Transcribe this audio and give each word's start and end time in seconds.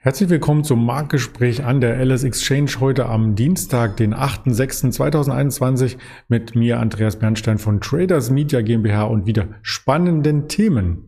Herzlich 0.00 0.30
willkommen 0.30 0.62
zum 0.62 0.86
Marktgespräch 0.86 1.64
an 1.64 1.80
der 1.80 1.98
LS 1.98 2.22
Exchange 2.22 2.70
heute 2.78 3.06
am 3.06 3.34
Dienstag, 3.34 3.96
den 3.96 4.14
8.6.2021 4.14 5.96
mit 6.28 6.54
mir 6.54 6.78
Andreas 6.78 7.18
Bernstein 7.18 7.58
von 7.58 7.80
Traders 7.80 8.30
Media 8.30 8.60
GmbH 8.60 9.02
und 9.06 9.26
wieder 9.26 9.48
spannenden 9.62 10.46
Themen. 10.46 11.07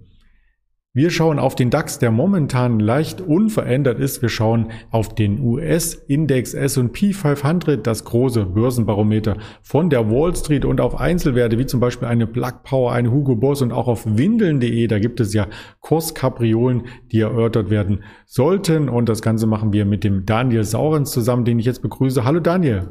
Wir 0.93 1.11
schauen 1.11 1.39
auf 1.39 1.55
den 1.55 1.71
DAX, 1.71 2.01
der 2.01 2.11
momentan 2.11 2.81
leicht 2.81 3.21
unverändert 3.21 4.01
ist. 4.01 4.23
Wir 4.23 4.29
schauen 4.29 4.73
auf 4.91 5.15
den 5.15 5.39
US-Index 5.39 6.53
S&P 6.53 7.13
500, 7.13 7.87
das 7.87 8.05
große 8.05 8.45
Börsenbarometer 8.45 9.37
von 9.63 9.89
der 9.89 10.11
Wall 10.11 10.35
Street 10.35 10.65
und 10.65 10.81
auf 10.81 10.99
Einzelwerte 10.99 11.59
wie 11.59 11.67
zum 11.67 11.79
Beispiel 11.79 12.09
eine 12.09 12.27
Plug 12.27 12.65
Power, 12.65 12.91
eine 12.91 13.13
Hugo 13.13 13.37
Boss 13.37 13.63
und 13.63 13.71
auch 13.71 13.87
auf 13.87 14.05
windeln.de. 14.05 14.89
Da 14.89 14.99
gibt 14.99 15.21
es 15.21 15.33
ja 15.33 15.47
Kurskapriolen, 15.79 16.89
die 17.13 17.21
erörtert 17.21 17.71
werden 17.71 18.03
sollten. 18.27 18.89
Und 18.89 19.09
das 19.09 19.23
Ganze 19.23 19.47
machen 19.47 19.73
wir 19.73 19.85
mit 19.85 20.03
dem 20.03 20.27
Daniel 20.27 20.65
Saurens 20.65 21.13
zusammen, 21.13 21.45
den 21.45 21.61
ich 21.61 21.67
jetzt 21.67 21.83
begrüße. 21.83 22.25
Hallo 22.25 22.41
Daniel. 22.41 22.89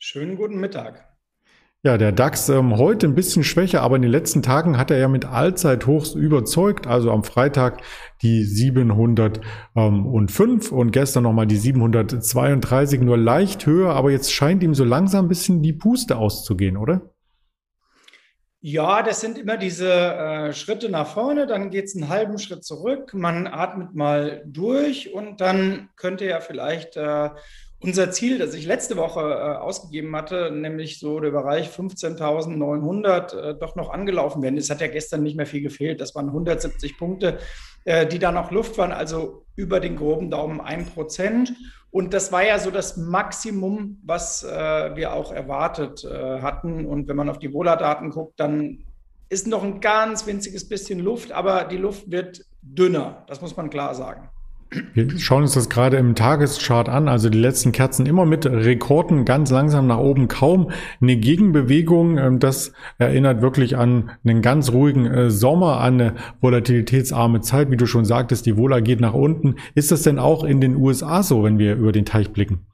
Schönen 0.00 0.34
guten 0.34 0.58
Mittag. 0.58 1.11
Ja, 1.84 1.98
der 1.98 2.12
DAX 2.12 2.48
ähm, 2.48 2.76
heute 2.76 3.08
ein 3.08 3.16
bisschen 3.16 3.42
schwächer, 3.42 3.82
aber 3.82 3.96
in 3.96 4.02
den 4.02 4.12
letzten 4.12 4.40
Tagen 4.40 4.78
hat 4.78 4.92
er 4.92 4.98
ja 4.98 5.08
mit 5.08 5.24
Allzeithochs 5.24 6.14
überzeugt. 6.14 6.86
Also 6.86 7.10
am 7.10 7.24
Freitag 7.24 7.82
die 8.22 8.44
705 8.44 10.70
und 10.70 10.92
gestern 10.92 11.24
nochmal 11.24 11.48
die 11.48 11.56
732, 11.56 13.00
nur 13.00 13.18
leicht 13.18 13.66
höher, 13.66 13.94
aber 13.94 14.12
jetzt 14.12 14.32
scheint 14.32 14.62
ihm 14.62 14.76
so 14.76 14.84
langsam 14.84 15.24
ein 15.24 15.28
bisschen 15.28 15.60
die 15.60 15.72
Puste 15.72 16.18
auszugehen, 16.18 16.76
oder? 16.76 17.10
Ja, 18.60 19.02
das 19.02 19.20
sind 19.20 19.36
immer 19.36 19.56
diese 19.56 19.92
äh, 19.92 20.52
Schritte 20.52 20.88
nach 20.88 21.08
vorne, 21.08 21.48
dann 21.48 21.70
geht 21.70 21.86
es 21.86 21.96
einen 21.96 22.08
halben 22.08 22.38
Schritt 22.38 22.62
zurück, 22.62 23.12
man 23.12 23.48
atmet 23.48 23.92
mal 23.92 24.44
durch 24.46 25.12
und 25.12 25.40
dann 25.40 25.88
könnte 25.96 26.26
ja 26.26 26.38
vielleicht 26.38 26.96
äh, 26.96 27.30
unser 27.82 28.10
Ziel, 28.12 28.38
das 28.38 28.54
ich 28.54 28.64
letzte 28.64 28.96
Woche 28.96 29.20
äh, 29.20 29.56
ausgegeben 29.56 30.14
hatte, 30.14 30.50
nämlich 30.52 31.00
so 31.00 31.18
der 31.20 31.30
Bereich 31.30 31.68
15.900, 31.68 33.36
äh, 33.36 33.54
doch 33.58 33.74
noch 33.74 33.90
angelaufen 33.90 34.42
werden. 34.42 34.56
Es 34.56 34.70
hat 34.70 34.80
ja 34.80 34.86
gestern 34.86 35.22
nicht 35.22 35.36
mehr 35.36 35.46
viel 35.46 35.62
gefehlt. 35.62 36.00
Das 36.00 36.14
waren 36.14 36.28
170 36.28 36.96
Punkte, 36.96 37.38
äh, 37.84 38.06
die 38.06 38.18
da 38.18 38.30
noch 38.30 38.50
Luft 38.52 38.78
waren, 38.78 38.92
also 38.92 39.44
über 39.56 39.80
den 39.80 39.96
groben 39.96 40.30
Daumen 40.30 40.60
ein 40.60 40.86
Prozent. 40.86 41.52
Und 41.90 42.14
das 42.14 42.30
war 42.30 42.44
ja 42.44 42.58
so 42.58 42.70
das 42.70 42.96
Maximum, 42.96 43.98
was 44.04 44.44
äh, 44.44 44.96
wir 44.96 45.12
auch 45.12 45.32
erwartet 45.32 46.04
äh, 46.04 46.40
hatten. 46.40 46.86
Und 46.86 47.08
wenn 47.08 47.16
man 47.16 47.28
auf 47.28 47.38
die 47.38 47.52
Wohler-Daten 47.52 48.10
guckt, 48.10 48.38
dann 48.38 48.84
ist 49.28 49.46
noch 49.46 49.64
ein 49.64 49.80
ganz 49.80 50.26
winziges 50.26 50.68
bisschen 50.68 51.00
Luft, 51.00 51.32
aber 51.32 51.64
die 51.64 51.78
Luft 51.78 52.10
wird 52.10 52.44
dünner. 52.62 53.24
Das 53.26 53.40
muss 53.40 53.56
man 53.56 53.70
klar 53.70 53.94
sagen. 53.94 54.28
Wir 54.94 55.18
schauen 55.18 55.42
uns 55.42 55.54
das 55.54 55.68
gerade 55.68 55.96
im 55.96 56.14
Tageschart 56.14 56.88
an, 56.88 57.08
also 57.08 57.28
die 57.28 57.38
letzten 57.38 57.72
Kerzen 57.72 58.06
immer 58.06 58.24
mit 58.24 58.46
Rekorden 58.46 59.24
ganz 59.24 59.50
langsam 59.50 59.86
nach 59.86 59.98
oben, 59.98 60.28
kaum 60.28 60.70
eine 61.00 61.16
Gegenbewegung. 61.16 62.18
Ähm, 62.18 62.38
das 62.38 62.72
erinnert 62.98 63.42
wirklich 63.42 63.76
an 63.76 64.10
einen 64.24 64.42
ganz 64.42 64.72
ruhigen 64.72 65.06
äh, 65.06 65.30
Sommer, 65.30 65.80
an 65.80 66.00
eine 66.00 66.14
volatilitätsarme 66.40 67.40
Zeit, 67.40 67.70
wie 67.70 67.76
du 67.76 67.86
schon 67.86 68.04
sagtest, 68.04 68.46
die 68.46 68.56
Vola 68.56 68.80
geht 68.80 69.00
nach 69.00 69.14
unten. 69.14 69.56
Ist 69.74 69.92
das 69.92 70.02
denn 70.02 70.18
auch 70.18 70.44
in 70.44 70.60
den 70.60 70.76
USA 70.76 71.22
so, 71.22 71.44
wenn 71.44 71.58
wir 71.58 71.74
über 71.76 71.92
den 71.92 72.04
Teich 72.04 72.30
blicken? 72.30 72.66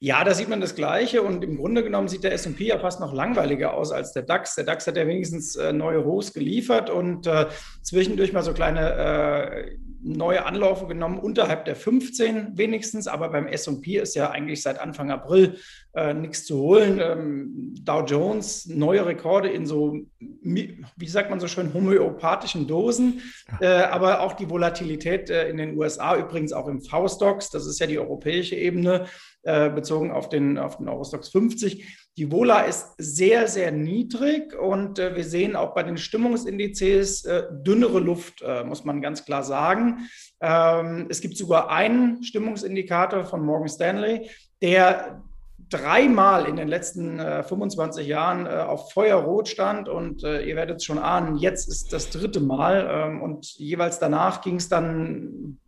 Ja, 0.00 0.22
da 0.22 0.32
sieht 0.32 0.48
man 0.48 0.60
das 0.60 0.76
Gleiche 0.76 1.22
und 1.22 1.42
im 1.42 1.56
Grunde 1.56 1.82
genommen 1.82 2.06
sieht 2.06 2.22
der 2.22 2.32
S&P 2.32 2.66
ja 2.66 2.78
fast 2.78 3.00
noch 3.00 3.12
langweiliger 3.12 3.74
aus 3.74 3.90
als 3.90 4.12
der 4.12 4.22
DAX. 4.22 4.54
Der 4.54 4.62
DAX 4.62 4.86
hat 4.86 4.96
ja 4.96 5.08
wenigstens 5.08 5.56
äh, 5.56 5.72
neue 5.72 6.04
Hochs 6.04 6.32
geliefert 6.32 6.88
und 6.88 7.26
äh, 7.26 7.46
zwischendurch 7.82 8.32
mal 8.32 8.44
so 8.44 8.52
kleine 8.52 8.92
äh, 8.92 9.76
neue 10.00 10.44
Anlaufe 10.44 10.86
genommen, 10.86 11.18
unterhalb 11.18 11.64
der 11.64 11.76
15 11.76 12.56
wenigstens, 12.56 13.06
aber 13.06 13.30
beim 13.30 13.46
S&P 13.46 13.98
ist 13.98 14.14
ja 14.14 14.30
eigentlich 14.30 14.62
seit 14.62 14.78
Anfang 14.78 15.10
April 15.10 15.58
äh, 15.94 16.14
nichts 16.14 16.44
zu 16.44 16.58
holen. 16.58 17.00
Ähm, 17.02 17.74
Dow 17.82 18.04
Jones, 18.04 18.66
neue 18.66 19.04
Rekorde 19.06 19.48
in 19.48 19.66
so, 19.66 19.96
wie 20.20 21.06
sagt 21.06 21.30
man 21.30 21.40
so 21.40 21.48
schön, 21.48 21.74
homöopathischen 21.74 22.66
Dosen, 22.66 23.22
äh, 23.60 23.66
aber 23.66 24.20
auch 24.20 24.34
die 24.34 24.48
Volatilität 24.48 25.30
äh, 25.30 25.48
in 25.48 25.56
den 25.56 25.76
USA, 25.76 26.16
übrigens 26.16 26.52
auch 26.52 26.68
im 26.68 26.80
V-Stocks, 26.80 27.50
das 27.50 27.66
ist 27.66 27.80
ja 27.80 27.86
die 27.86 27.98
europäische 27.98 28.56
Ebene, 28.56 29.06
äh, 29.42 29.70
bezogen 29.70 30.10
auf 30.10 30.28
den, 30.28 30.58
auf 30.58 30.76
den 30.78 30.88
Eurostox 30.88 31.28
50. 31.30 32.07
Die 32.18 32.32
Vola 32.32 32.62
ist 32.62 32.94
sehr, 32.98 33.46
sehr 33.46 33.70
niedrig 33.70 34.52
und 34.52 34.98
äh, 34.98 35.14
wir 35.14 35.22
sehen 35.22 35.54
auch 35.54 35.72
bei 35.72 35.84
den 35.84 35.96
Stimmungsindizes 35.96 37.24
äh, 37.24 37.44
dünnere 37.52 38.00
Luft, 38.00 38.42
äh, 38.42 38.64
muss 38.64 38.84
man 38.84 39.00
ganz 39.00 39.24
klar 39.24 39.44
sagen. 39.44 40.08
Ähm, 40.40 41.06
es 41.08 41.20
gibt 41.20 41.36
sogar 41.36 41.70
einen 41.70 42.24
Stimmungsindikator 42.24 43.24
von 43.24 43.46
Morgan 43.46 43.68
Stanley, 43.68 44.28
der 44.60 45.22
dreimal 45.70 46.46
in 46.46 46.56
den 46.56 46.66
letzten 46.66 47.20
äh, 47.20 47.44
25 47.44 48.04
Jahren 48.08 48.46
äh, 48.46 48.48
auf 48.48 48.90
Feuerrot 48.92 49.46
stand 49.46 49.88
und 49.88 50.24
äh, 50.24 50.42
ihr 50.42 50.56
werdet 50.56 50.78
es 50.78 50.84
schon 50.86 50.98
ahnen, 50.98 51.36
jetzt 51.36 51.68
ist 51.68 51.92
das 51.92 52.10
dritte 52.10 52.40
Mal 52.40 52.88
ähm, 52.90 53.22
und 53.22 53.46
jeweils 53.58 54.00
danach 54.00 54.40
ging 54.40 54.56
es 54.56 54.68
dann 54.68 55.58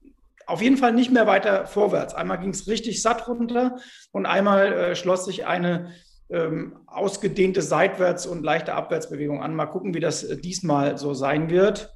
auf 0.47 0.61
jeden 0.61 0.79
Fall 0.79 0.95
nicht 0.95 1.13
mehr 1.13 1.29
weiter 1.29 1.69
vorwärts. 1.69 2.13
Einmal 2.13 2.41
ging 2.41 2.51
es 2.51 2.67
richtig 2.67 3.03
satt 3.03 3.29
runter 3.29 3.77
und 4.11 4.27
einmal 4.27 4.73
äh, 4.73 4.97
schloss 4.97 5.27
sich 5.27 5.47
eine 5.47 5.93
ähm, 6.31 6.77
ausgedehnte 6.87 7.63
Seitwärts- 7.63 8.27
und 8.27 8.43
leichte 8.43 8.75
Abwärtsbewegung 8.75 9.43
an. 9.43 9.55
Mal 9.55 9.67
gucken, 9.67 9.95
wie 9.95 10.01
das 10.01 10.23
äh, 10.23 10.37
diesmal 10.37 10.99
so 10.99 11.15
sein 11.15 11.51
wird. 11.51 11.95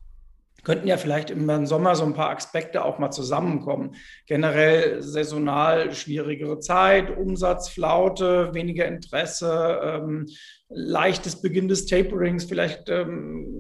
Könnten 0.65 0.89
ja 0.89 0.97
vielleicht 0.97 1.31
im 1.31 1.67
Sommer 1.67 1.95
so 1.95 2.05
ein 2.05 2.15
paar 2.15 2.31
Aspekte 2.31 2.85
auch 2.85 2.99
mal 2.99 3.11
zusammenkommen. 3.11 3.97
Generell 4.27 5.03
saisonal 5.03 5.93
schwierigere 5.93 6.59
Zeit, 6.59 7.15
Umsatzflaute, 7.15 8.55
weniger 8.55 8.87
Interesse, 8.87 9.81
ähm, 9.83 10.27
leichtes 10.71 11.43
Beginn 11.43 11.69
des 11.69 11.85
Taperings. 11.85 12.45
Vielleicht, 12.45 12.89
ähm, 12.89 13.54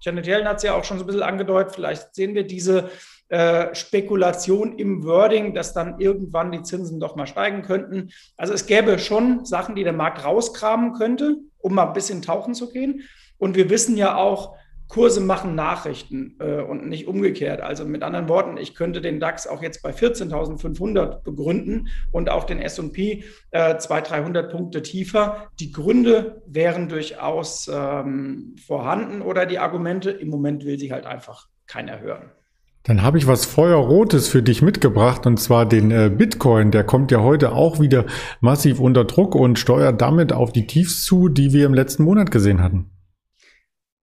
Janet 0.00 0.26
Yellen 0.26 0.48
hat 0.48 0.58
es 0.58 0.62
ja 0.62 0.74
auch 0.74 0.84
schon 0.84 0.98
so 0.98 1.04
ein 1.04 1.06
bisschen 1.06 1.22
angedeutet, 1.22 1.74
vielleicht 1.74 2.14
sehen 2.14 2.34
wir 2.34 2.46
diese 2.46 2.90
äh, 3.28 3.74
Spekulation 3.74 4.78
im 4.78 5.04
Wording, 5.04 5.52
dass 5.52 5.74
dann 5.74 6.00
irgendwann 6.00 6.50
die 6.50 6.62
Zinsen 6.62 6.98
doch 6.98 7.14
mal 7.14 7.26
steigen 7.26 7.62
könnten. 7.62 8.10
Also 8.36 8.54
es 8.54 8.66
gäbe 8.66 8.98
schon 8.98 9.44
Sachen, 9.44 9.74
die 9.74 9.84
der 9.84 9.92
Markt 9.92 10.24
rauskramen 10.24 10.94
könnte, 10.94 11.36
um 11.58 11.74
mal 11.74 11.88
ein 11.88 11.92
bisschen 11.92 12.22
tauchen 12.22 12.54
zu 12.54 12.70
gehen. 12.70 13.02
Und 13.36 13.54
wir 13.54 13.68
wissen 13.70 13.96
ja 13.96 14.16
auch, 14.16 14.56
Kurse 14.88 15.20
machen 15.20 15.54
Nachrichten 15.54 16.36
äh, 16.40 16.62
und 16.62 16.88
nicht 16.88 17.06
umgekehrt. 17.06 17.60
Also 17.60 17.84
mit 17.84 18.02
anderen 18.02 18.28
Worten, 18.28 18.56
ich 18.56 18.74
könnte 18.74 19.00
den 19.00 19.20
DAX 19.20 19.46
auch 19.46 19.62
jetzt 19.62 19.82
bei 19.82 19.90
14.500 19.90 21.22
begründen 21.22 21.88
und 22.10 22.30
auch 22.30 22.44
den 22.44 22.58
S&P 22.58 23.24
äh, 23.50 23.76
200, 23.76 24.10
300 24.10 24.50
Punkte 24.50 24.82
tiefer. 24.82 25.48
Die 25.60 25.72
Gründe 25.72 26.42
wären 26.46 26.88
durchaus 26.88 27.70
ähm, 27.72 28.56
vorhanden 28.66 29.20
oder 29.20 29.46
die 29.46 29.58
Argumente. 29.58 30.10
Im 30.10 30.28
Moment 30.28 30.64
will 30.64 30.78
sie 30.78 30.92
halt 30.92 31.06
einfach 31.06 31.48
keiner 31.66 32.00
hören. 32.00 32.30
Dann 32.84 33.02
habe 33.02 33.18
ich 33.18 33.26
was 33.26 33.44
Feuerrotes 33.44 34.28
für 34.28 34.42
dich 34.42 34.62
mitgebracht 34.62 35.26
und 35.26 35.38
zwar 35.38 35.66
den 35.66 35.90
äh, 35.90 36.10
Bitcoin. 36.10 36.70
Der 36.70 36.84
kommt 36.84 37.10
ja 37.10 37.20
heute 37.20 37.52
auch 37.52 37.80
wieder 37.80 38.06
massiv 38.40 38.80
unter 38.80 39.04
Druck 39.04 39.34
und 39.34 39.58
steuert 39.58 40.00
damit 40.00 40.32
auf 40.32 40.52
die 40.52 40.66
Tiefs 40.66 41.04
zu, 41.04 41.28
die 41.28 41.52
wir 41.52 41.66
im 41.66 41.74
letzten 41.74 42.04
Monat 42.04 42.30
gesehen 42.30 42.62
hatten. 42.62 42.90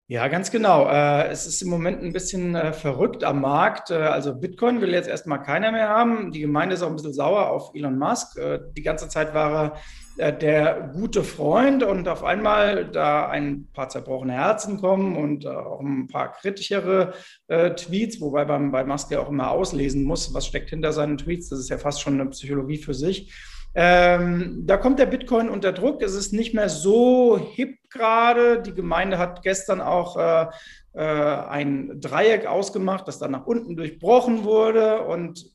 Ja, 0.08 0.28
ganz 0.28 0.52
genau. 0.52 0.88
Äh, 0.88 1.30
es 1.30 1.48
ist 1.48 1.64
im 1.64 1.70
Moment 1.70 2.04
ein 2.04 2.14
bisschen 2.14 2.54
äh, 2.54 2.74
verrückt 2.74 3.24
am 3.24 3.42
Markt. 3.42 3.90
Äh, 3.90 3.96
also 3.96 4.36
Bitcoin 4.36 4.80
will 4.80 4.94
jetzt 4.94 5.10
erstmal 5.10 5.42
keiner 5.42 5.72
mehr 5.72 5.90
haben. 5.90 6.32
Die 6.32 6.42
Gemeinde 6.42 6.76
ist 6.76 6.84
auch 6.84 6.90
ein 6.90 6.96
bisschen 6.96 7.14
sauer 7.14 7.50
auf 7.50 7.72
Elon 7.74 7.98
Musk. 7.98 8.40
Die 8.78 8.84
ganze 8.84 9.10
Zeit 9.10 9.34
war 9.34 9.80
er 10.18 10.32
der 10.32 10.92
gute 10.94 11.24
Freund 11.24 11.82
und 11.82 12.08
auf 12.08 12.24
einmal 12.24 12.86
da 12.86 13.28
ein 13.28 13.68
paar 13.74 13.90
zerbrochene 13.90 14.34
Herzen 14.34 14.80
kommen 14.80 15.18
und 15.18 15.48
auch 15.48 15.82
ein 15.82 16.08
paar 16.08 16.32
kritischere 16.34 17.14
Tweets, 17.48 18.22
wobei 18.22 18.46
man 18.46 18.72
bei 18.72 18.86
Musk 18.86 19.12
ja 19.12 19.20
auch 19.20 19.30
immer 19.30 19.52
auslesen 19.52 20.04
muss, 20.04 20.34
was 20.34 20.46
steckt 20.46 20.70
hinter 20.70 20.94
seinen 20.94 21.18
Tweets. 21.18 21.50
Das 21.50 21.60
ist 21.60 21.70
ja 21.70 21.78
fast 21.78 22.00
schon 22.02 22.20
eine 22.20 22.30
Psychologie 22.30 22.78
für 22.78 22.94
sich. 22.94 23.34
Ähm, 23.78 24.64
da 24.66 24.78
kommt 24.78 25.00
der 25.00 25.06
Bitcoin 25.06 25.50
unter 25.50 25.74
Druck. 25.74 26.02
Es 26.02 26.16
ist 26.16 26.32
nicht 26.32 26.54
mehr 26.54 26.70
so 26.70 27.38
hip 27.38 27.78
gerade. 27.90 28.62
Die 28.62 28.74
Gemeinde 28.74 29.18
hat 29.18 29.42
gestern 29.44 29.82
auch 29.82 30.16
äh, 30.18 30.48
äh, 30.94 31.02
ein 31.02 32.00
Dreieck 32.00 32.46
ausgemacht, 32.46 33.08
das 33.08 33.20
dann 33.20 33.32
nach 33.32 33.46
unten 33.46 33.76
durchbrochen 33.76 34.46
wurde. 34.46 35.02
Und 35.02 35.46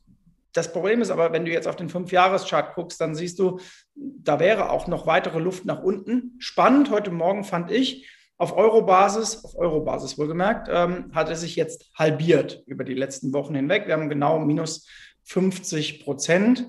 das 0.53 0.71
Problem 0.73 1.01
ist 1.01 1.11
aber, 1.11 1.33
wenn 1.33 1.47
du 1.47 1.51
jetzt 1.51 1.67
auf 1.67 1.77
den 1.77 1.89
Fünfjahreschart 1.89 2.75
guckst, 2.75 3.01
dann 3.01 3.15
siehst 3.15 3.39
du, 3.39 3.59
da 3.95 4.39
wäre 4.39 4.71
auch 4.71 4.87
noch 4.87 5.07
weitere 5.07 5.39
Luft 5.39 5.65
nach 5.65 5.83
unten. 5.83 6.37
Spannend 6.41 6.91
heute 6.91 7.11
Morgen 7.11 7.45
fand 7.45 7.71
ich, 7.71 8.07
auf 8.37 8.57
Euro-Basis, 8.57 9.45
auf 9.45 9.57
Euro-Basis 9.57 10.19
wohlgemerkt, 10.19 10.69
ähm, 10.71 11.11
hat 11.15 11.29
er 11.29 11.37
sich 11.37 11.57
jetzt 11.57 11.91
halbiert 11.95 12.63
über 12.67 12.85
die 12.85 12.95
letzten 12.95 13.33
Wochen 13.35 13.55
hinweg. 13.55 13.87
Wir 13.87 13.95
haben 13.95 14.09
genau 14.09 14.39
minus 14.39 14.87
50 15.25 16.05
Prozent. 16.05 16.67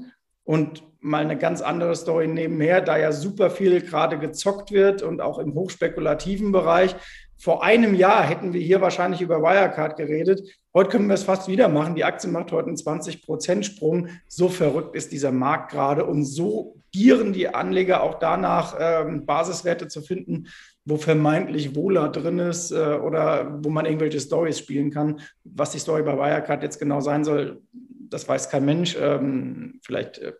Und 0.51 0.83
mal 0.99 1.23
eine 1.23 1.37
ganz 1.37 1.61
andere 1.61 1.95
Story 1.95 2.27
nebenher, 2.27 2.81
da 2.81 2.97
ja 2.97 3.13
super 3.13 3.49
viel 3.49 3.79
gerade 3.79 4.19
gezockt 4.19 4.73
wird 4.73 5.01
und 5.01 5.21
auch 5.21 5.39
im 5.39 5.53
hochspekulativen 5.53 6.51
Bereich, 6.51 6.93
vor 7.37 7.63
einem 7.63 7.95
Jahr 7.95 8.21
hätten 8.23 8.51
wir 8.51 8.59
hier 8.59 8.81
wahrscheinlich 8.81 9.21
über 9.21 9.41
Wirecard 9.41 9.95
geredet. 9.95 10.41
Heute 10.73 10.89
können 10.89 11.07
wir 11.07 11.13
es 11.13 11.23
fast 11.23 11.47
wieder 11.47 11.69
machen. 11.69 11.95
Die 11.95 12.03
Aktie 12.03 12.29
macht 12.29 12.51
heute 12.51 12.67
einen 12.67 12.75
20-Prozent-Sprung. 12.75 14.09
So 14.27 14.49
verrückt 14.49 14.93
ist 14.93 15.13
dieser 15.13 15.31
Markt 15.31 15.71
gerade 15.71 16.05
und 16.05 16.25
so 16.25 16.75
gieren 16.91 17.31
die 17.31 17.47
Anleger 17.47 18.03
auch 18.03 18.19
danach, 18.19 18.75
ähm, 18.77 19.25
Basiswerte 19.25 19.87
zu 19.87 20.01
finden, 20.01 20.47
wo 20.83 20.97
vermeintlich 20.97 21.77
Wohler 21.77 22.09
drin 22.09 22.39
ist 22.39 22.71
äh, 22.71 22.95
oder 23.01 23.57
wo 23.63 23.69
man 23.69 23.85
irgendwelche 23.85 24.19
Stories 24.19 24.59
spielen 24.59 24.91
kann. 24.91 25.21
Was 25.45 25.71
die 25.71 25.79
Story 25.79 26.03
bei 26.03 26.17
Wirecard 26.17 26.61
jetzt 26.61 26.77
genau 26.77 26.99
sein 26.99 27.23
soll, 27.23 27.61
das 28.11 28.27
weiß 28.27 28.49
kein 28.49 28.65
Mensch. 28.65 28.95
Ähm, 28.99 29.79
vielleicht 29.83 30.19
äh, 30.19 30.33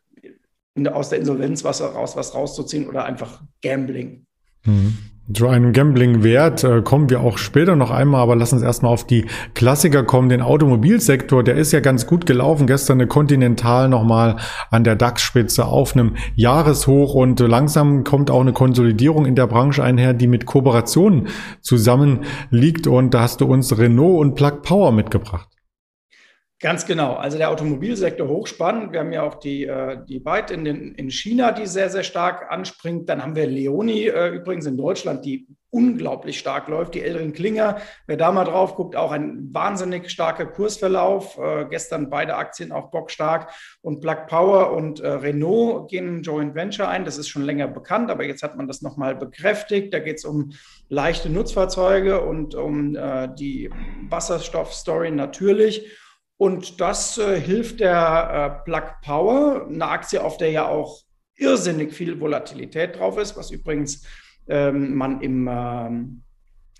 der, 0.75 0.95
aus 0.95 1.09
der 1.09 1.19
Insolvenz 1.19 1.63
was 1.63 1.81
raus, 1.81 2.15
was 2.15 2.35
rauszuziehen 2.35 2.87
oder 2.87 3.05
einfach 3.05 3.41
Gambling. 3.63 4.25
Mhm. 4.65 4.97
Zu 5.33 5.47
einem 5.47 5.71
Gambling-Wert 5.71 6.63
äh, 6.63 6.81
kommen 6.81 7.09
wir 7.09 7.21
auch 7.21 7.37
später 7.37 7.75
noch 7.75 7.91
einmal, 7.91 8.21
aber 8.21 8.35
lass 8.35 8.51
uns 8.51 8.63
erstmal 8.63 8.91
auf 8.91 9.05
die 9.05 9.27
Klassiker 9.53 10.03
kommen. 10.03 10.29
Den 10.29 10.41
Automobilsektor, 10.41 11.43
der 11.43 11.55
ist 11.55 11.71
ja 11.71 11.79
ganz 11.79 12.05
gut 12.05 12.25
gelaufen. 12.25 12.67
Gestern 12.67 12.99
eine 12.99 13.07
Continental 13.07 13.87
nochmal 13.87 14.37
an 14.71 14.83
der 14.83 14.95
DAX-Spitze 14.95 15.65
auf 15.65 15.95
einem 15.95 16.15
Jahreshoch 16.35 17.13
und 17.13 17.39
langsam 17.39 18.03
kommt 18.03 18.29
auch 18.29 18.41
eine 18.41 18.51
Konsolidierung 18.51 19.25
in 19.25 19.35
der 19.35 19.47
Branche 19.47 19.83
einher, 19.83 20.13
die 20.13 20.27
mit 20.27 20.45
Kooperationen 20.45 21.27
zusammenliegt. 21.61 22.87
Und 22.87 23.13
da 23.13 23.21
hast 23.21 23.39
du 23.41 23.45
uns 23.45 23.77
Renault 23.77 24.19
und 24.19 24.35
Plug 24.35 24.63
Power 24.63 24.91
mitgebracht. 24.91 25.50
Ganz 26.61 26.85
genau. 26.85 27.15
Also 27.15 27.39
der 27.39 27.49
Automobilsektor 27.49 28.27
hochspannend. 28.27 28.91
Wir 28.91 28.99
haben 28.99 29.11
ja 29.11 29.23
auch 29.23 29.35
die, 29.35 29.65
äh, 29.65 29.97
die 30.07 30.19
Byte 30.19 30.51
in, 30.51 30.63
den, 30.63 30.93
in 30.93 31.09
China, 31.09 31.51
die 31.51 31.65
sehr, 31.65 31.89
sehr 31.89 32.03
stark 32.03 32.51
anspringt. 32.51 33.09
Dann 33.09 33.23
haben 33.23 33.35
wir 33.35 33.47
Leoni 33.47 34.05
äh, 34.05 34.29
übrigens 34.29 34.67
in 34.67 34.77
Deutschland, 34.77 35.25
die 35.25 35.47
unglaublich 35.71 36.37
stark 36.37 36.67
läuft. 36.67 36.93
Die 36.93 37.01
älteren 37.01 37.33
Klinger, 37.33 37.77
wer 38.05 38.15
da 38.15 38.31
mal 38.31 38.43
drauf 38.43 38.75
guckt, 38.75 38.95
auch 38.95 39.11
ein 39.11 39.49
wahnsinnig 39.51 40.11
starker 40.11 40.45
Kursverlauf. 40.45 41.35
Äh, 41.39 41.65
gestern 41.67 42.11
beide 42.11 42.35
Aktien 42.35 42.71
auch 42.71 42.91
bockstark. 42.91 43.49
Und 43.81 43.99
Plug 43.99 44.27
Power 44.27 44.71
und 44.73 44.99
äh, 44.99 45.07
Renault 45.07 45.89
gehen 45.89 46.17
ein 46.17 46.21
Joint 46.21 46.53
Venture 46.53 46.87
ein. 46.87 47.05
Das 47.05 47.17
ist 47.17 47.29
schon 47.29 47.41
länger 47.41 47.69
bekannt, 47.69 48.11
aber 48.11 48.23
jetzt 48.23 48.43
hat 48.43 48.55
man 48.55 48.67
das 48.67 48.83
nochmal 48.83 49.15
bekräftigt. 49.15 49.95
Da 49.95 49.97
geht 49.99 50.17
es 50.17 50.25
um 50.25 50.51
leichte 50.89 51.31
Nutzfahrzeuge 51.31 52.21
und 52.21 52.53
um 52.53 52.95
äh, 52.95 53.29
die 53.33 53.71
Wasserstoffstory 54.09 55.09
natürlich. 55.09 55.87
Und 56.41 56.81
das 56.81 57.19
äh, 57.19 57.39
hilft 57.39 57.81
der 57.81 58.63
äh, 58.63 58.63
Plug 58.65 58.95
Power, 59.03 59.67
eine 59.69 59.87
Aktie, 59.87 60.23
auf 60.23 60.37
der 60.37 60.49
ja 60.49 60.67
auch 60.67 61.03
irrsinnig 61.35 61.93
viel 61.93 62.19
Volatilität 62.19 62.97
drauf 62.97 63.19
ist, 63.19 63.37
was 63.37 63.51
übrigens 63.51 64.07
ähm, 64.47 64.95
man 64.95 65.21
im, 65.21 65.47
ähm, 65.47 66.23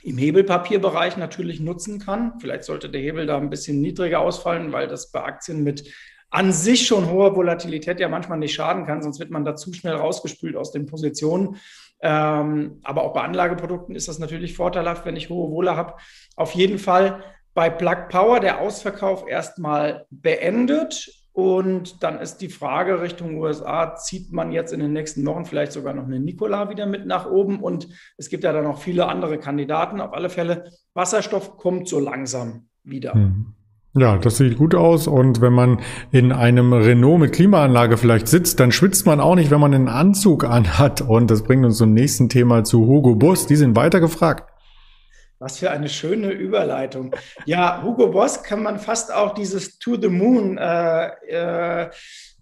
im 0.02 0.18
Hebelpapierbereich 0.18 1.16
natürlich 1.18 1.60
nutzen 1.60 2.00
kann. 2.00 2.40
Vielleicht 2.40 2.64
sollte 2.64 2.90
der 2.90 3.02
Hebel 3.02 3.28
da 3.28 3.38
ein 3.38 3.52
bisschen 3.52 3.82
niedriger 3.82 4.22
ausfallen, 4.22 4.72
weil 4.72 4.88
das 4.88 5.12
bei 5.12 5.22
Aktien 5.22 5.64
mit 5.64 5.94
an 6.32 6.54
sich 6.54 6.88
schon 6.88 7.12
hoher 7.12 7.36
Volatilität 7.36 8.00
ja 8.00 8.10
manchmal 8.10 8.40
nicht 8.40 8.56
schaden 8.56 8.88
kann, 8.88 9.04
sonst 9.04 9.20
wird 9.20 9.30
man 9.30 9.46
da 9.46 9.56
zu 9.56 9.72
schnell 9.74 9.94
rausgespült 9.94 10.56
aus 10.56 10.72
den 10.72 10.88
Positionen. 10.88 11.58
Ähm, 12.02 12.80
aber 12.82 13.04
auch 13.04 13.14
bei 13.14 13.22
Anlageprodukten 13.22 13.94
ist 13.94 14.08
das 14.08 14.18
natürlich 14.18 14.56
vorteilhaft, 14.56 15.06
wenn 15.06 15.16
ich 15.16 15.30
hohe 15.30 15.52
Wohle 15.52 15.76
habe. 15.76 15.98
Auf 16.36 16.56
jeden 16.56 16.80
Fall 16.80 17.24
bei 17.54 17.70
Plug 17.70 18.08
Power 18.10 18.40
der 18.40 18.60
Ausverkauf 18.60 19.28
erstmal 19.28 20.06
beendet. 20.10 21.10
Und 21.34 22.04
dann 22.04 22.20
ist 22.20 22.38
die 22.38 22.50
Frage 22.50 23.02
Richtung 23.02 23.38
USA, 23.38 23.96
zieht 23.96 24.34
man 24.34 24.52
jetzt 24.52 24.74
in 24.74 24.82
den 24.82 24.92
nächsten 24.92 25.26
Wochen 25.26 25.46
vielleicht 25.46 25.72
sogar 25.72 25.94
noch 25.94 26.04
eine 26.04 26.20
Nikola 26.20 26.70
wieder 26.70 26.86
mit 26.86 27.06
nach 27.06 27.26
oben? 27.26 27.62
Und 27.62 27.88
es 28.18 28.30
gibt 28.30 28.44
ja 28.44 28.52
dann 28.52 28.66
noch 28.66 28.80
viele 28.80 29.08
andere 29.08 29.38
Kandidaten. 29.38 30.02
Auf 30.02 30.14
alle 30.14 30.30
Fälle, 30.30 30.72
Wasserstoff 30.94 31.56
kommt 31.56 31.88
so 31.88 32.00
langsam 32.00 32.68
wieder. 32.84 33.16
Mhm. 33.16 33.54
Ja, 33.94 34.18
das 34.18 34.38
sieht 34.38 34.58
gut 34.58 34.76
aus. 34.76 35.08
Und 35.08 35.42
wenn 35.42 35.54
man 35.54 35.82
in 36.12 36.32
einem 36.32 36.74
Renault 36.74 37.20
mit 37.20 37.34
Klimaanlage 37.34 37.98
vielleicht 37.98 38.28
sitzt, 38.28 38.60
dann 38.60 38.72
schwitzt 38.72 39.06
man 39.06 39.20
auch 39.20 39.36
nicht, 39.36 39.52
wenn 39.52 39.60
man 39.60 39.74
einen 39.74 39.90
Anzug 39.90 40.46
anhat. 40.46 41.02
Und 41.02 41.30
das 41.30 41.44
bringt 41.44 41.66
uns 41.66 41.78
zum 41.78 41.94
nächsten 41.94 42.30
Thema 42.30 42.64
zu 42.64 42.88
Hugo 42.88 43.16
Boss. 43.16 43.48
Die 43.48 43.58
sind 43.58 43.76
weiter 43.76 44.00
gefragt. 44.00 44.51
Was 45.42 45.58
für 45.58 45.72
eine 45.72 45.90
schöne 45.90 46.30
Überleitung. 46.30 47.16
Ja, 47.46 47.82
Hugo 47.82 48.10
Boss 48.10 48.44
kann 48.44 48.62
man 48.62 48.78
fast 48.78 49.12
auch 49.12 49.34
dieses 49.34 49.80
To 49.80 50.00
the 50.00 50.08
Moon 50.08 50.60
äh, 50.60 51.08
äh, 51.08 51.90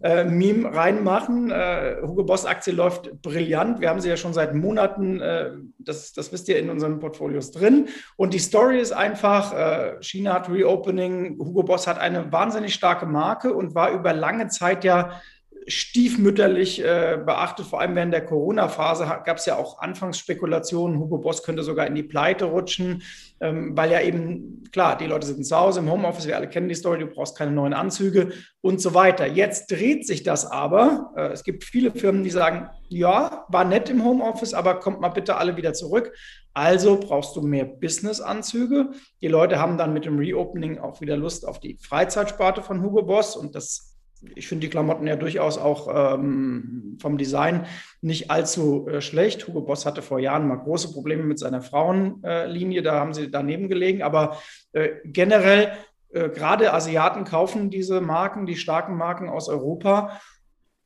äh, 0.01 0.25
Meme 0.25 0.75
reinmachen. 0.75 1.49
Äh, 1.49 1.95
Hugo 2.05 2.25
Boss 2.25 2.45
Aktie 2.45 2.73
läuft 2.73 3.21
brillant. 3.21 3.79
Wir 3.79 3.87
haben 3.89 4.01
sie 4.01 4.09
ja 4.09 4.17
schon 4.17 4.33
seit 4.33 4.53
Monaten, 4.53 5.21
äh, 5.21 5.51
das, 5.77 6.11
das 6.11 6.33
wisst 6.33 6.49
ihr 6.49 6.59
in 6.59 6.69
unseren 6.69 6.99
Portfolios 6.99 7.51
drin. 7.51 7.87
Und 8.17 8.33
die 8.33 8.39
Story 8.39 8.81
ist 8.81 8.91
einfach, 8.91 9.53
äh, 9.53 9.95
China 10.01 10.33
hat 10.33 10.49
Reopening, 10.49 11.39
Hugo 11.39 11.63
Boss 11.63 11.87
hat 11.87 11.99
eine 11.99 12.33
wahnsinnig 12.33 12.73
starke 12.73 13.05
Marke 13.05 13.53
und 13.53 13.75
war 13.75 13.91
über 13.91 14.11
lange 14.11 14.49
Zeit 14.49 14.83
ja 14.83 15.21
stiefmütterlich 15.69 16.83
äh, 16.83 17.19
beachtet. 17.25 17.65
Vor 17.65 17.79
allem 17.79 17.95
während 17.95 18.13
der 18.13 18.25
Corona-Phase 18.25 19.05
gab 19.23 19.37
es 19.37 19.45
ja 19.45 19.57
auch 19.57 19.79
Anfangsspekulationen, 19.79 20.99
Hugo 20.99 21.17
Boss 21.19 21.43
könnte 21.43 21.63
sogar 21.63 21.87
in 21.87 21.95
die 21.95 22.03
Pleite 22.03 22.45
rutschen, 22.45 23.03
ähm, 23.39 23.77
weil 23.77 23.91
ja 23.91 24.01
eben, 24.01 24.63
klar, 24.71 24.97
die 24.97 25.05
Leute 25.05 25.27
sitzen 25.27 25.43
zu 25.43 25.55
Hause 25.55 25.79
im 25.79 25.89
Homeoffice, 25.89 26.27
wir 26.27 26.35
alle 26.35 26.49
kennen 26.49 26.69
die 26.69 26.75
Story, 26.75 26.99
du 26.99 27.07
brauchst 27.07 27.37
keine 27.37 27.51
neuen 27.51 27.73
Anzüge 27.73 28.31
und 28.61 28.81
so 28.81 28.93
weiter. 28.93 29.27
Jetzt 29.27 29.71
dreht 29.71 30.05
sich 30.05 30.23
das 30.23 30.45
aber. 30.45 31.11
Äh, 31.15 31.27
es 31.29 31.43
gibt 31.43 31.63
viele 31.63 31.91
Firmen, 31.91 32.23
die 32.23 32.29
sagen, 32.29 32.69
ja, 32.89 33.45
war 33.49 33.65
nett 33.65 33.89
im 33.89 34.03
Homeoffice, 34.03 34.53
aber 34.53 34.79
kommt 34.79 34.99
mal 34.99 35.09
bitte 35.09 35.37
alle 35.37 35.55
wieder 35.55 35.73
zurück. 35.73 36.11
Also 36.53 36.99
brauchst 36.99 37.35
du 37.35 37.41
mehr 37.41 37.65
Business-Anzüge. 37.65 38.89
Die 39.21 39.27
Leute 39.27 39.59
haben 39.59 39.77
dann 39.77 39.93
mit 39.93 40.05
dem 40.05 40.17
Reopening 40.17 40.79
auch 40.79 40.99
wieder 40.99 41.15
Lust 41.15 41.47
auf 41.47 41.59
die 41.59 41.77
Freizeitsparte 41.79 42.61
von 42.61 42.81
Hugo 42.81 43.03
Boss 43.03 43.35
und 43.35 43.55
das 43.55 43.88
ich 44.35 44.47
finde 44.47 44.67
die 44.67 44.69
Klamotten 44.69 45.07
ja 45.07 45.15
durchaus 45.15 45.57
auch 45.57 46.15
ähm, 46.15 46.97
vom 47.01 47.17
Design 47.17 47.65
nicht 48.01 48.31
allzu 48.31 48.87
äh, 48.87 49.01
schlecht. 49.01 49.47
Hugo 49.47 49.61
Boss 49.61 49.85
hatte 49.85 50.01
vor 50.01 50.19
Jahren 50.19 50.47
mal 50.47 50.57
große 50.57 50.91
Probleme 50.91 51.23
mit 51.23 51.39
seiner 51.39 51.61
Frauenlinie, 51.61 52.79
äh, 52.79 52.83
da 52.83 52.99
haben 52.99 53.13
sie 53.13 53.31
daneben 53.31 53.69
gelegen. 53.69 54.01
Aber 54.01 54.37
äh, 54.73 54.89
generell, 55.05 55.71
äh, 56.11 56.29
gerade 56.29 56.73
Asiaten 56.73 57.23
kaufen 57.23 57.69
diese 57.69 58.01
Marken, 58.01 58.45
die 58.45 58.57
starken 58.57 58.97
Marken 58.97 59.29
aus 59.29 59.47
Europa. 59.47 60.19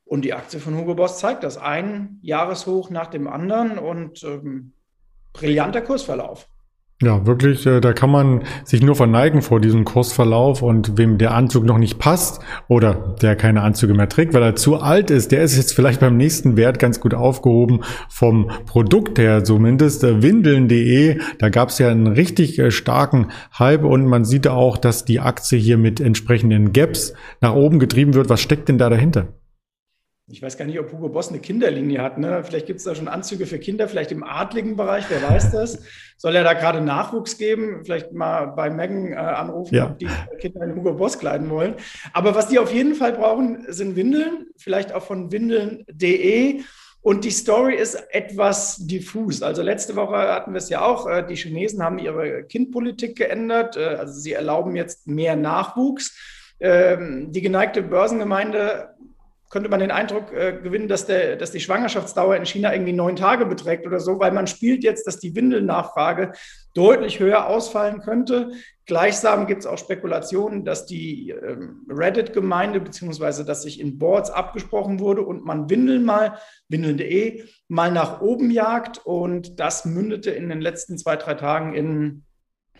Und 0.04 0.24
die 0.24 0.34
Aktie 0.34 0.60
von 0.60 0.76
Hugo 0.76 0.94
Boss 0.94 1.18
zeigt 1.18 1.44
das. 1.44 1.56
Ein 1.56 2.18
Jahreshoch 2.20 2.90
nach 2.90 3.06
dem 3.06 3.26
anderen 3.26 3.78
und 3.78 4.22
ähm, 4.22 4.74
brillanter 5.32 5.80
Kursverlauf. 5.80 6.46
Ja, 7.02 7.26
wirklich, 7.26 7.66
äh, 7.66 7.80
da 7.80 7.92
kann 7.92 8.10
man 8.10 8.44
sich 8.64 8.80
nur 8.80 8.94
verneigen 8.94 9.42
vor 9.42 9.60
diesem 9.60 9.84
Kursverlauf 9.84 10.62
und 10.62 10.96
wem 10.96 11.18
der 11.18 11.34
Anzug 11.34 11.64
noch 11.64 11.76
nicht 11.76 11.98
passt 11.98 12.40
oder 12.68 13.16
der 13.20 13.34
keine 13.34 13.62
Anzüge 13.62 13.94
mehr 13.94 14.08
trägt, 14.08 14.32
weil 14.32 14.44
er 14.44 14.54
zu 14.54 14.76
alt 14.76 15.10
ist, 15.10 15.32
der 15.32 15.42
ist 15.42 15.56
jetzt 15.56 15.74
vielleicht 15.74 15.98
beim 15.98 16.16
nächsten 16.16 16.56
Wert 16.56 16.78
ganz 16.78 17.00
gut 17.00 17.12
aufgehoben 17.12 17.80
vom 18.08 18.48
Produkt 18.66 19.18
her, 19.18 19.42
zumindest 19.42 20.04
äh, 20.04 20.22
windeln.de, 20.22 21.18
da 21.40 21.48
gab 21.48 21.70
es 21.70 21.78
ja 21.78 21.88
einen 21.88 22.06
richtig 22.06 22.60
äh, 22.60 22.70
starken 22.70 23.32
Hype 23.58 23.82
und 23.82 24.06
man 24.06 24.24
sieht 24.24 24.46
auch, 24.46 24.78
dass 24.78 25.04
die 25.04 25.18
Aktie 25.18 25.58
hier 25.58 25.78
mit 25.78 26.00
entsprechenden 26.00 26.72
Gaps 26.72 27.12
nach 27.40 27.54
oben 27.54 27.80
getrieben 27.80 28.14
wird. 28.14 28.28
Was 28.28 28.40
steckt 28.40 28.68
denn 28.68 28.78
da 28.78 28.88
dahinter? 28.88 29.34
Ich 30.26 30.40
weiß 30.40 30.56
gar 30.56 30.64
nicht, 30.64 30.80
ob 30.80 30.90
Hugo 30.90 31.10
Boss 31.10 31.28
eine 31.28 31.38
Kinderlinie 31.38 32.00
hat. 32.00 32.16
Ne? 32.16 32.42
Vielleicht 32.44 32.64
gibt 32.66 32.78
es 32.78 32.84
da 32.84 32.94
schon 32.94 33.08
Anzüge 33.08 33.44
für 33.44 33.58
Kinder, 33.58 33.88
vielleicht 33.88 34.10
im 34.10 34.24
adligen 34.24 34.74
Bereich, 34.74 35.04
wer 35.10 35.22
weiß 35.22 35.52
das. 35.52 35.82
Soll 36.16 36.34
er 36.34 36.44
da 36.44 36.54
gerade 36.54 36.80
Nachwuchs 36.80 37.36
geben? 37.36 37.82
Vielleicht 37.84 38.12
mal 38.12 38.46
bei 38.46 38.70
Megan 38.70 39.12
äh, 39.12 39.16
anrufen, 39.16 39.74
ja. 39.74 39.90
ob 39.90 39.98
die 39.98 40.08
Kinder 40.38 40.64
in 40.64 40.76
Hugo 40.76 40.94
Boss 40.94 41.18
kleiden 41.18 41.50
wollen. 41.50 41.74
Aber 42.14 42.34
was 42.34 42.48
die 42.48 42.58
auf 42.58 42.72
jeden 42.72 42.94
Fall 42.94 43.12
brauchen, 43.12 43.66
sind 43.68 43.96
Windeln, 43.96 44.46
vielleicht 44.56 44.94
auch 44.94 45.02
von 45.02 45.30
windeln.de. 45.30 46.62
Und 47.02 47.24
die 47.26 47.30
Story 47.30 47.74
ist 47.74 47.96
etwas 48.14 48.78
diffus. 48.78 49.42
Also 49.42 49.60
letzte 49.60 49.94
Woche 49.94 50.16
hatten 50.16 50.54
wir 50.54 50.58
es 50.58 50.70
ja 50.70 50.82
auch. 50.82 51.06
Äh, 51.06 51.26
die 51.26 51.36
Chinesen 51.36 51.82
haben 51.82 51.98
ihre 51.98 52.44
Kindpolitik 52.44 53.18
geändert. 53.18 53.76
Äh, 53.76 53.96
also 53.96 54.18
sie 54.18 54.32
erlauben 54.32 54.74
jetzt 54.74 55.06
mehr 55.06 55.36
Nachwuchs. 55.36 56.16
Ähm, 56.60 57.30
die 57.30 57.42
geneigte 57.42 57.82
Börsengemeinde 57.82 58.93
könnte 59.54 59.70
man 59.70 59.78
den 59.78 59.92
Eindruck 59.92 60.32
äh, 60.32 60.58
gewinnen, 60.60 60.88
dass, 60.88 61.06
der, 61.06 61.36
dass 61.36 61.52
die 61.52 61.60
Schwangerschaftsdauer 61.60 62.34
in 62.34 62.44
China 62.44 62.72
irgendwie 62.72 62.92
neun 62.92 63.14
Tage 63.14 63.46
beträgt 63.46 63.86
oder 63.86 64.00
so, 64.00 64.18
weil 64.18 64.32
man 64.32 64.48
spielt 64.48 64.82
jetzt, 64.82 65.06
dass 65.06 65.20
die 65.20 65.36
Windelnachfrage 65.36 66.32
deutlich 66.74 67.20
höher 67.20 67.46
ausfallen 67.46 68.00
könnte. 68.00 68.50
Gleichsam 68.84 69.46
gibt 69.46 69.60
es 69.60 69.66
auch 69.66 69.78
Spekulationen, 69.78 70.64
dass 70.64 70.86
die 70.86 71.30
ähm, 71.30 71.86
Reddit-Gemeinde 71.88 72.80
beziehungsweise 72.80 73.44
dass 73.44 73.62
sich 73.62 73.78
in 73.78 73.96
Boards 73.96 74.28
abgesprochen 74.28 74.98
wurde 74.98 75.22
und 75.22 75.44
man 75.44 75.70
Windeln 75.70 76.04
mal, 76.04 76.36
windeln.de, 76.68 77.44
mal 77.68 77.92
nach 77.92 78.22
oben 78.22 78.50
jagt 78.50 79.06
und 79.06 79.60
das 79.60 79.84
mündete 79.84 80.32
in 80.32 80.48
den 80.48 80.60
letzten 80.60 80.98
zwei, 80.98 81.14
drei 81.14 81.34
Tagen 81.34 81.74
in 81.74 82.24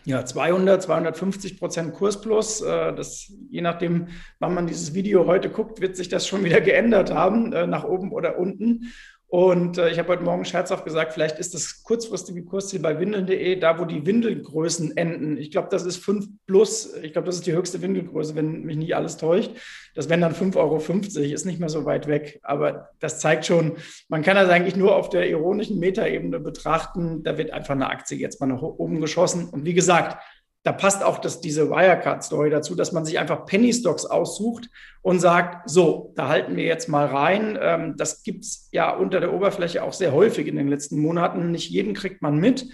ja, 0.05 0.23
200, 0.23 0.83
250 0.83 1.59
Prozent 1.59 1.93
Kursplus. 1.93 2.61
Äh, 2.61 2.93
das, 2.93 3.33
je 3.49 3.61
nachdem, 3.61 4.07
wann 4.39 4.53
man 4.53 4.67
dieses 4.67 4.93
Video 4.93 5.25
heute 5.25 5.49
guckt, 5.49 5.81
wird 5.81 5.97
sich 5.97 6.09
das 6.09 6.27
schon 6.27 6.43
wieder 6.43 6.61
geändert 6.61 7.11
haben, 7.11 7.51
äh, 7.53 7.67
nach 7.67 7.83
oben 7.83 8.11
oder 8.11 8.37
unten. 8.37 8.93
Und 9.35 9.77
äh, 9.77 9.89
ich 9.89 9.99
habe 9.99 10.07
heute 10.07 10.23
Morgen 10.23 10.45
scherzhaft 10.45 10.85
gesagt, 10.85 11.11
vielleicht 11.11 11.39
ist 11.39 11.53
das 11.53 11.83
kurzfristige 11.83 12.45
Kursziel 12.45 12.79
bei 12.79 13.01
windeln.de, 13.01 13.59
da 13.59 13.77
wo 13.77 13.83
die 13.83 14.05
Windelgrößen 14.05 14.95
enden. 14.95 15.35
Ich 15.35 15.51
glaube, 15.51 15.67
das 15.69 15.83
ist 15.83 15.97
5 15.97 16.25
plus. 16.47 16.95
Ich 17.03 17.11
glaube, 17.11 17.25
das 17.25 17.35
ist 17.35 17.45
die 17.45 17.51
höchste 17.51 17.81
Windelgröße, 17.81 18.33
wenn 18.35 18.61
mich 18.61 18.77
nicht 18.77 18.95
alles 18.95 19.17
täuscht. 19.17 19.51
Das 19.93 20.07
wären 20.07 20.21
dann 20.21 20.33
5,50 20.33 20.55
Euro, 20.55 20.77
ist 20.77 21.45
nicht 21.45 21.59
mehr 21.59 21.67
so 21.67 21.83
weit 21.83 22.07
weg. 22.07 22.39
Aber 22.43 22.91
das 23.01 23.19
zeigt 23.19 23.45
schon, 23.45 23.73
man 24.07 24.21
kann 24.21 24.37
das 24.37 24.47
eigentlich 24.47 24.77
nur 24.77 24.95
auf 24.95 25.09
der 25.09 25.29
ironischen 25.29 25.79
Metaebene 25.79 26.39
betrachten. 26.39 27.21
Da 27.23 27.37
wird 27.37 27.51
einfach 27.51 27.75
eine 27.75 27.89
Aktie 27.89 28.17
jetzt 28.17 28.39
mal 28.39 28.47
nach 28.47 28.61
oben 28.61 29.01
geschossen. 29.01 29.49
Und 29.49 29.65
wie 29.65 29.73
gesagt, 29.73 30.17
da 30.65 30.71
passt 30.71 31.03
auch 31.03 31.19
das, 31.19 31.41
diese 31.41 31.69
Wirecard-Story 31.69 32.49
dazu, 32.49 32.73
dass 32.73 32.91
man 32.91 33.05
sich 33.05 33.19
einfach 33.19 33.45
Penny-Stocks 33.45 34.07
aussucht 34.07 34.71
und 35.03 35.19
sagt, 35.19 35.69
so, 35.69 36.11
da 36.15 36.27
halten 36.27 36.55
wir 36.55 36.63
jetzt 36.63 36.89
mal 36.89 37.05
rein. 37.05 37.55
Ähm, 37.61 37.93
das 37.97 38.23
gibt's 38.23 38.67
ja 38.71 38.89
unter 38.89 39.19
der 39.19 39.31
Oberfläche 39.31 39.83
auch 39.83 39.93
sehr 39.93 40.11
häufig 40.11 40.47
in 40.47 40.55
den 40.55 40.67
letzten 40.67 40.99
Monaten. 40.99 41.51
Nicht 41.51 41.69
jeden 41.69 41.93
kriegt 41.93 42.23
man 42.23 42.39
mit. 42.39 42.65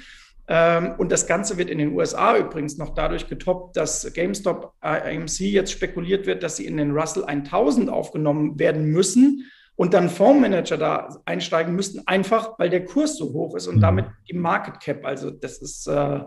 Ähm, 0.48 0.96
und 1.00 1.12
das 1.12 1.28
Ganze 1.28 1.58
wird 1.58 1.70
in 1.70 1.80
den 1.80 1.92
USA 1.94 2.38
übrigens 2.38 2.78
noch 2.78 2.96
dadurch 2.96 3.28
getoppt, 3.28 3.76
dass 3.76 4.14
GameStop 4.14 4.72
AMC 4.80 5.42
jetzt 5.42 5.74
spekuliert 5.74 6.26
wird, 6.26 6.44
dass 6.44 6.56
sie 6.56 6.68
in 6.68 6.78
den 6.78 6.92
Russell 6.92 7.26
1000 7.26 7.90
aufgenommen 7.90 8.58
werden 8.58 8.86
müssen 8.86 9.52
und 9.76 9.94
dann 9.94 10.10
Fondsmanager 10.10 10.78
da 10.78 11.22
einsteigen 11.26 11.76
müssten, 11.76 12.08
einfach 12.08 12.58
weil 12.58 12.70
der 12.70 12.86
Kurs 12.86 13.18
so 13.18 13.34
hoch 13.34 13.54
ist 13.58 13.68
und 13.68 13.78
mhm. 13.78 13.82
damit 13.82 14.06
die 14.30 14.38
Market 14.38 14.80
Cap. 14.80 15.06
Also 15.06 15.30
das 15.30 15.58
ist 15.58 15.88
äh, 15.88 16.22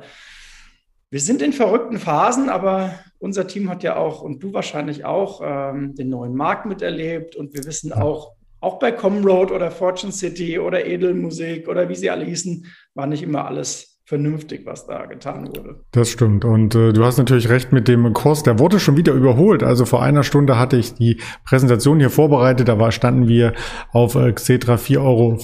wir 1.11 1.21
sind 1.21 1.43
in 1.43 1.53
verrückten 1.53 1.99
Phasen, 1.99 2.49
aber 2.49 2.99
unser 3.19 3.47
Team 3.47 3.71
hat 3.71 3.83
ja 3.83 3.97
auch 3.97 4.21
und 4.21 4.43
du 4.43 4.53
wahrscheinlich 4.53 5.05
auch 5.05 5.41
ähm, 5.45 5.95
den 5.95 6.09
neuen 6.09 6.35
Markt 6.35 6.67
miterlebt. 6.67 7.37
Und 7.37 7.55
wir 7.55 7.65
wissen 7.65 7.93
auch, 7.93 8.33
auch 8.61 8.79
bei 8.79 8.93
Comroad 8.93 9.51
oder 9.51 9.71
Fortune 9.71 10.13
City 10.13 10.59
oder 10.59 10.85
Edelmusik 10.85 11.69
oder 11.69 11.89
wie 11.89 11.95
sie 11.95 12.11
alle 12.11 12.25
hießen, 12.25 12.67
war 12.95 13.07
nicht 13.07 13.23
immer 13.23 13.47
alles 13.47 13.94
vernünftig, 14.07 14.67
was 14.67 14.87
da 14.87 15.07
getan 15.07 15.47
wurde. 15.47 15.77
Das 15.93 16.11
stimmt. 16.11 16.45
Und 16.45 16.75
äh, 16.75 16.93
du 16.93 17.05
hast 17.07 17.17
natürlich 17.17 17.49
recht 17.49 17.73
mit 17.73 17.89
dem 17.89 18.13
Kurs. 18.13 18.43
Der 18.43 18.59
wurde 18.59 18.79
schon 18.79 18.99
wieder 18.99 19.15
überholt. 19.15 19.63
Also 19.63 19.87
vor 19.87 20.03
einer 20.03 20.25
Stunde 20.25 20.59
hatte 20.59 20.77
ich 20.77 20.93
die 20.93 21.23
Präsentation 21.47 22.01
hier 22.01 22.11
vorbereitet. 22.11 22.69
Da 22.69 22.79
war, 22.79 22.93
standen 22.93 23.29
wir 23.29 23.55
auf 23.93 24.15
äh, 24.15 24.31
Xetra 24.33 24.75
4,50 24.75 24.99
Euro 24.99 25.39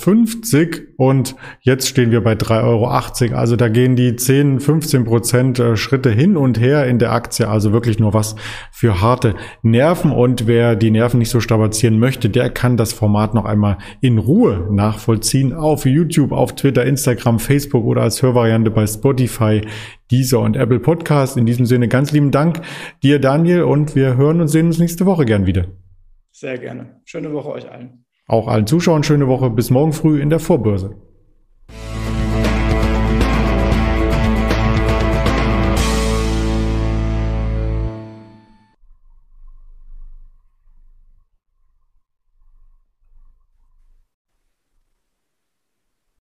und 0.99 1.37
jetzt 1.63 1.89
stehen 1.89 2.11
wir 2.11 2.23
bei 2.23 2.35
3,80 2.35 2.63
Euro. 2.65 3.37
Also 3.39 3.57
da 3.57 3.69
gehen 3.69 3.97
die 3.97 4.15
10, 4.15 4.61
15 4.61 5.05
Prozent 5.05 5.59
äh, 5.59 5.79
Schritte 5.79 6.11
hin 6.11 6.37
und 6.37 6.61
her 6.61 6.87
in 6.87 6.99
der 6.99 7.13
Aktie. 7.13 7.49
Also 7.49 7.73
wirklich 7.73 7.99
nur 7.99 8.13
was 8.13 8.37
für 8.73 9.01
harte 9.01 9.37
Nerven. 9.63 10.13
Und 10.13 10.47
wer 10.47 10.77
die 10.77 10.91
Nerven 10.91 11.19
nicht 11.19 11.31
so 11.31 11.41
strapazieren 11.41 11.99
möchte, 11.99 12.29
der 12.29 12.51
kann 12.51 12.77
das 12.77 12.93
Format 12.93 13.33
noch 13.33 13.47
einmal 13.47 13.79
in 14.03 14.19
Ruhe 14.19 14.69
nachvollziehen 14.71 15.55
auf 15.55 15.87
YouTube, 15.87 16.33
auf 16.33 16.55
Twitter, 16.55 16.85
Instagram, 16.85 17.39
Facebook 17.39 17.87
oder 17.87 18.03
als 18.03 18.21
Hörvariante 18.21 18.50
Variante 18.51 18.73
bei 18.73 18.85
Spotify, 18.85 19.61
Deezer 20.11 20.41
und 20.41 20.57
Apple 20.57 20.81
Podcast. 20.81 21.37
In 21.37 21.47
diesem 21.47 21.67
Sinne 21.67 21.87
ganz 21.87 22.11
lieben 22.11 22.33
Dank 22.33 22.61
dir, 23.01 23.21
Daniel, 23.21 23.63
und 23.63 23.95
wir 23.95 24.17
hören 24.17 24.41
und 24.41 24.49
sehen 24.49 24.67
uns 24.67 24.81
nächste 24.81 25.07
Woche 25.07 25.25
gern 25.25 25.47
wieder. 25.47 25.67
Sehr 26.33 26.59
gerne. 26.59 27.01
Schöne 27.05 27.33
Woche 27.33 27.51
euch 27.51 27.71
allen. 27.71 28.05
Auch 28.27 28.49
allen 28.49 28.67
Zuschauern 28.67 29.05
schöne 29.05 29.29
Woche. 29.29 29.51
Bis 29.51 29.71
morgen 29.71 29.93
früh 29.93 30.21
in 30.21 30.31
der 30.31 30.41
Vorbörse. 30.41 30.97